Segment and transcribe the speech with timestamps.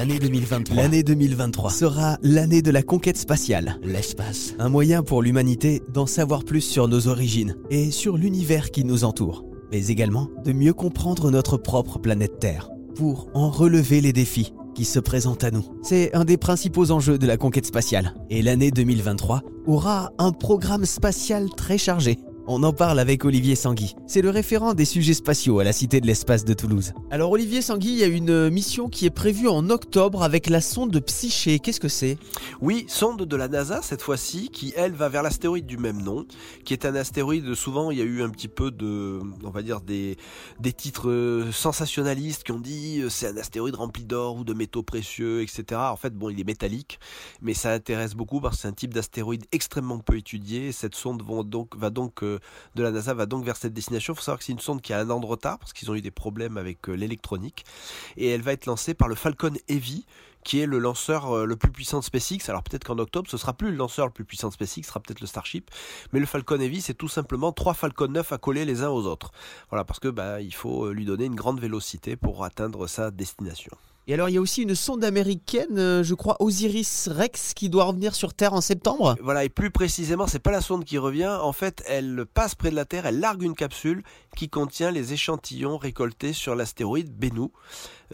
[0.00, 0.76] L'année 2023.
[0.76, 3.78] L'année 2023 sera l'année de la conquête spatiale.
[3.82, 4.54] L'espace.
[4.58, 9.04] Un moyen pour l'humanité d'en savoir plus sur nos origines et sur l'univers qui nous
[9.04, 14.54] entoure, mais également de mieux comprendre notre propre planète Terre, pour en relever les défis
[14.74, 15.66] qui se présentent à nous.
[15.82, 20.86] C'est un des principaux enjeux de la conquête spatiale, et l'année 2023 aura un programme
[20.86, 22.18] spatial très chargé.
[22.52, 23.94] On en parle avec Olivier Sangui.
[24.08, 26.94] C'est le référent des sujets spatiaux à la Cité de l'Espace de Toulouse.
[27.12, 30.60] Alors Olivier Sangui, il y a une mission qui est prévue en octobre avec la
[30.60, 31.60] sonde Psyché.
[31.60, 32.18] Qu'est-ce que c'est?
[32.60, 36.26] Oui, sonde de la NASA cette fois-ci, qui elle va vers l'astéroïde du même nom,
[36.64, 39.62] qui est un astéroïde, souvent il y a eu un petit peu de, on va
[39.62, 40.16] dire des,
[40.76, 44.82] titres euh, sensationnalistes qui ont dit euh, c'est un astéroïde rempli d'or ou de métaux
[44.82, 45.80] précieux, etc.
[45.84, 46.98] En fait, bon, il est métallique,
[47.42, 50.72] mais ça intéresse beaucoup parce que c'est un type d'astéroïde extrêmement peu étudié.
[50.72, 52.39] Cette sonde va donc euh,
[52.74, 54.12] de la NASA va donc vers cette destination.
[54.12, 55.90] Il faut savoir que c'est une sonde qui a un an de retard parce qu'ils
[55.90, 57.64] ont eu des problèmes avec euh, l'électronique.
[58.16, 60.06] Et elle va être lancée par le Falcon Heavy,
[60.44, 62.48] qui est le lanceur euh, le plus puissant de SpaceX.
[62.48, 64.88] Alors peut-être qu'en octobre, ce sera plus le lanceur le plus puissant de SpaceX, ce
[64.88, 65.70] sera peut-être le Starship.
[66.12, 69.06] Mais le Falcon Heavy, c'est tout simplement trois Falcon 9 à coller les uns aux
[69.06, 69.32] autres.
[69.70, 73.10] Voilà, parce que bah, il faut euh, lui donner une grande vélocité pour atteindre sa
[73.10, 73.76] destination.
[74.10, 77.68] Et alors, il y a aussi une sonde américaine, euh, je crois, Osiris Rex, qui
[77.68, 79.14] doit revenir sur Terre en septembre.
[79.22, 81.38] Voilà, et plus précisément, c'est pas la sonde qui revient.
[81.40, 84.02] En fait, elle passe près de la Terre, elle largue une capsule
[84.36, 87.50] qui contient les échantillons récoltés sur l'astéroïde Bennu.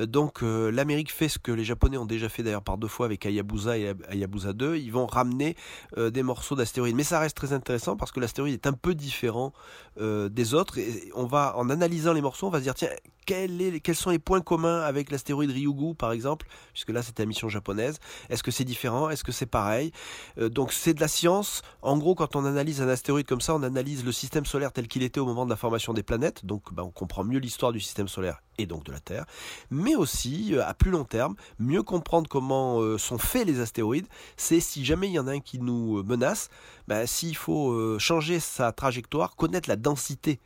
[0.00, 2.88] Euh, donc, euh, l'Amérique fait ce que les Japonais ont déjà fait d'ailleurs par deux
[2.88, 4.76] fois avec Hayabusa et Hayabusa 2.
[4.76, 5.56] Ils vont ramener
[5.96, 6.96] des morceaux d'astéroïdes.
[6.96, 9.52] Mais ça reste très intéressant parce que l'astéroïde est un peu différent
[9.98, 10.78] des autres.
[10.78, 12.88] Et on va, en analysant les morceaux, on va se dire, tiens,
[13.26, 17.48] quels sont les points communs avec l'astéroïde Ryugu par exemple, puisque là c'est la mission
[17.48, 17.98] japonaise.
[18.30, 19.10] Est-ce que c'est différent?
[19.10, 19.92] Est-ce que c'est pareil?
[20.38, 21.62] Euh, Donc c'est de la science.
[21.82, 24.88] En gros, quand on analyse un astéroïde comme ça, on analyse le système solaire tel
[24.88, 26.46] qu'il était au moment de la formation des planètes.
[26.46, 29.26] Donc bah, on comprend mieux l'histoire du système solaire et donc de la Terre.
[29.70, 34.06] Mais aussi, euh, à plus long terme, mieux comprendre comment euh, sont faits les astéroïdes.
[34.36, 36.48] C'est si jamais il y en a un qui nous menace,
[36.88, 40.38] bah, s'il faut changer sa trajectoire, connaître la densité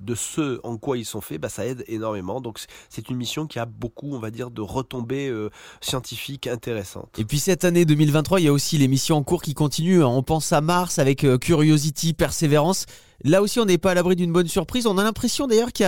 [0.00, 2.40] de ce en quoi ils sont faits, bah, ça aide énormément.
[2.40, 5.50] Donc c'est une mission qui a beaucoup, on va dire, de retombées euh,
[5.80, 7.18] scientifiques intéressantes.
[7.18, 10.02] Et puis cette année 2023, il y a aussi les missions en cours qui continuent.
[10.02, 12.86] On pense à Mars avec euh, Curiosity, Perseverance.
[13.24, 14.86] Là aussi, on n'est pas à l'abri d'une bonne surprise.
[14.86, 15.84] On a l'impression d'ailleurs qu'il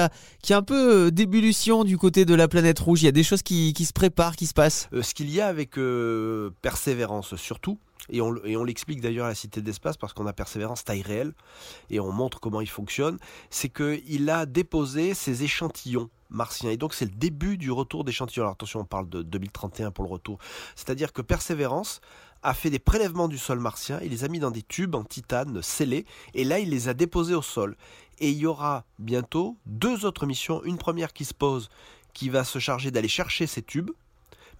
[0.48, 3.02] y, a un peu euh, d'ébullition du côté de la planète rouge.
[3.02, 4.88] Il y a des choses qui, se préparent, qui se passent.
[5.00, 5.78] ce qu'il y a avec
[6.60, 7.78] Persévérance surtout,
[8.10, 11.32] et on, l'explique d'ailleurs à la Cité d'Espace parce qu'on a Persévérance taille réelle
[11.88, 13.18] et on montre comment il fonctionne,
[13.50, 16.70] c'est qu'il a déposé ses échantillons martiens.
[16.70, 18.44] Et donc c'est le début du retour d'échantillons.
[18.44, 20.38] Alors attention, on parle de 2031 pour le retour.
[20.74, 22.00] C'est-à-dire que Persévérance
[22.42, 25.04] a fait des prélèvements du sol martien, il les a mis dans des tubes en
[25.04, 27.76] titane scellés, et là il les a déposés au sol.
[28.18, 31.68] Et il y aura bientôt deux autres missions, une première qui se pose,
[32.14, 33.90] qui va se charger d'aller chercher ces tubes,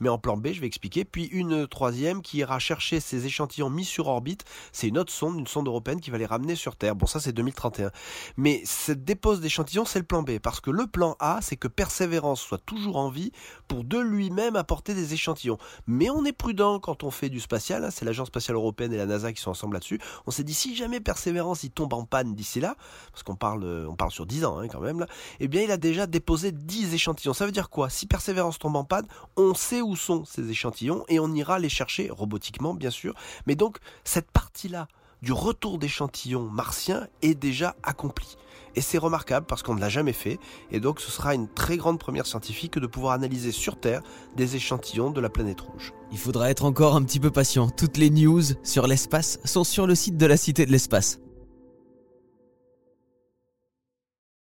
[0.00, 1.04] mais en plan B, je vais expliquer.
[1.04, 4.44] Puis une troisième qui ira chercher ces échantillons mis sur orbite.
[4.72, 6.96] C'est une autre sonde, une sonde européenne qui va les ramener sur Terre.
[6.96, 7.90] Bon, ça c'est 2031.
[8.36, 10.38] Mais cette dépose d'échantillons, c'est le plan B.
[10.38, 13.32] Parce que le plan A, c'est que Persévérance soit toujours en vie
[13.68, 15.58] pour de lui-même apporter des échantillons.
[15.86, 17.84] Mais on est prudent quand on fait du spatial.
[17.84, 17.90] Hein.
[17.90, 20.00] c'est l'Agence spatiale européenne et la NASA qui sont ensemble là-dessus.
[20.26, 22.76] On s'est dit, si jamais Persévérance il tombe en panne d'ici là,
[23.12, 25.06] parce qu'on parle, on parle sur 10 ans hein, quand même
[25.38, 27.34] eh bien il a déjà déposé 10 échantillons.
[27.34, 27.90] Ça veut dire quoi?
[27.90, 29.06] Si Persévérance tombe en panne,
[29.36, 33.14] on sait où où sont ces échantillons et on ira les chercher robotiquement bien sûr.
[33.46, 34.86] Mais donc cette partie-là
[35.20, 38.36] du retour d'échantillons martiens est déjà accomplie.
[38.76, 40.38] Et c'est remarquable parce qu'on ne l'a jamais fait.
[40.70, 44.02] Et donc ce sera une très grande première scientifique de pouvoir analyser sur Terre
[44.36, 45.92] des échantillons de la planète rouge.
[46.12, 47.68] Il faudra être encore un petit peu patient.
[47.68, 51.18] Toutes les news sur l'espace sont sur le site de la Cité de l'Espace.